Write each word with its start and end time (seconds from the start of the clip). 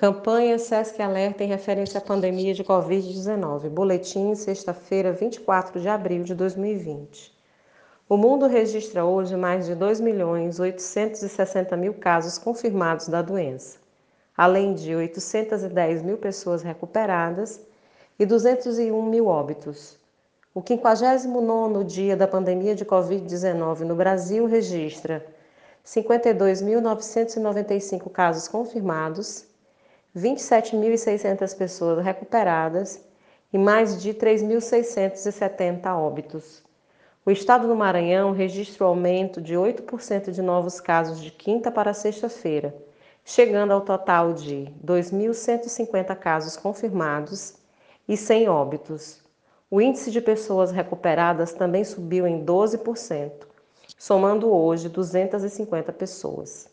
Campanha 0.00 0.58
SESC 0.58 1.02
Alerta 1.02 1.44
em 1.44 1.46
referência 1.46 1.98
à 1.98 2.00
pandemia 2.00 2.54
de 2.54 2.64
Covid-19. 2.64 3.68
Boletim, 3.68 4.34
sexta-feira, 4.34 5.12
24 5.12 5.78
de 5.78 5.90
abril 5.90 6.22
de 6.22 6.34
2020. 6.34 7.30
O 8.08 8.16
mundo 8.16 8.46
registra 8.46 9.04
hoje 9.04 9.36
mais 9.36 9.66
de 9.66 9.74
2 9.74 10.00
milhões 10.00 10.58
860 10.58 11.76
mil 11.76 11.92
casos 11.92 12.38
confirmados 12.38 13.08
da 13.08 13.20
doença, 13.20 13.76
além 14.34 14.72
de 14.72 14.96
810 14.96 16.00
mil 16.00 16.16
pessoas 16.16 16.62
recuperadas 16.62 17.60
e 18.18 18.24
201 18.24 19.02
mil 19.02 19.26
óbitos. 19.26 19.98
O 20.54 20.62
59º 20.62 21.84
dia 21.84 22.16
da 22.16 22.26
pandemia 22.26 22.74
de 22.74 22.86
Covid-19 22.86 23.80
no 23.80 23.94
Brasil 23.94 24.46
registra 24.46 25.22
52.995 25.84 28.10
casos 28.10 28.48
confirmados 28.48 29.49
27.600 30.16 31.56
pessoas 31.56 32.04
recuperadas 32.04 33.04
e 33.52 33.58
mais 33.58 34.00
de 34.02 34.12
3.670 34.12 35.86
óbitos. 35.96 36.64
O 37.24 37.30
estado 37.30 37.68
do 37.68 37.76
Maranhão 37.76 38.32
registrou 38.32 38.88
aumento 38.88 39.40
de 39.40 39.54
8% 39.54 40.30
de 40.32 40.42
novos 40.42 40.80
casos 40.80 41.20
de 41.20 41.30
quinta 41.30 41.70
para 41.70 41.94
sexta-feira, 41.94 42.74
chegando 43.24 43.72
ao 43.72 43.82
total 43.82 44.32
de 44.32 44.72
2.150 44.84 46.16
casos 46.16 46.56
confirmados 46.56 47.54
e 48.08 48.16
100 48.16 48.48
óbitos. 48.48 49.22
O 49.70 49.80
índice 49.80 50.10
de 50.10 50.20
pessoas 50.20 50.72
recuperadas 50.72 51.52
também 51.52 51.84
subiu 51.84 52.26
em 52.26 52.44
12%, 52.44 53.30
somando 53.96 54.52
hoje 54.52 54.88
250 54.88 55.92
pessoas. 55.92 56.68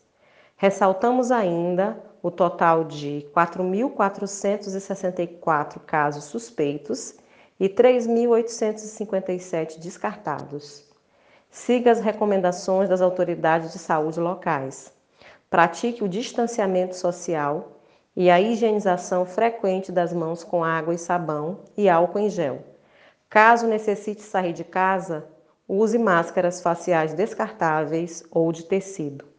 Ressaltamos 0.60 1.30
ainda 1.30 2.02
o 2.20 2.32
total 2.32 2.82
de 2.82 3.24
4.464 3.32 5.78
casos 5.86 6.24
suspeitos 6.24 7.14
e 7.60 7.68
3.857 7.68 9.78
descartados. 9.78 10.82
Siga 11.48 11.92
as 11.92 12.00
recomendações 12.00 12.88
das 12.88 13.00
autoridades 13.00 13.72
de 13.72 13.78
saúde 13.78 14.18
locais. 14.18 14.92
Pratique 15.48 16.02
o 16.02 16.08
distanciamento 16.08 16.96
social 16.96 17.78
e 18.16 18.28
a 18.28 18.40
higienização 18.40 19.24
frequente 19.24 19.92
das 19.92 20.12
mãos 20.12 20.42
com 20.42 20.64
água 20.64 20.92
e 20.92 20.98
sabão 20.98 21.60
e 21.76 21.88
álcool 21.88 22.18
em 22.18 22.28
gel. 22.28 22.64
Caso 23.30 23.68
necessite 23.68 24.22
sair 24.22 24.52
de 24.52 24.64
casa, 24.64 25.24
use 25.68 25.98
máscaras 25.98 26.60
faciais 26.60 27.14
descartáveis 27.14 28.24
ou 28.28 28.50
de 28.50 28.64
tecido. 28.64 29.37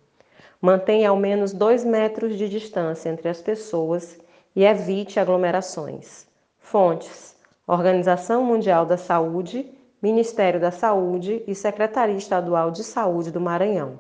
Mantenha 0.62 1.10
ao 1.10 1.16
menos 1.16 1.54
dois 1.54 1.86
metros 1.86 2.38
de 2.38 2.50
distância 2.50 3.10
entre 3.10 3.30
as 3.30 3.42
pessoas 3.42 4.20
e 4.56 4.64
evite 4.66 5.20
aglomerações. 5.20 6.28
Fontes: 6.58 7.38
Organização 7.66 8.44
Mundial 8.44 8.86
da 8.86 8.98
Saúde, 8.98 9.72
Ministério 10.02 10.60
da 10.60 10.72
Saúde 10.72 11.44
e 11.48 11.56
Secretaria 11.56 12.18
Estadual 12.18 12.72
de 12.72 12.84
Saúde 12.84 13.32
do 13.32 13.40
Maranhão. 13.40 14.00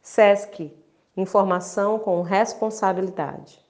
SESC 0.00 0.72
Informação 1.16 1.98
com 1.98 2.22
responsabilidade. 2.22 3.60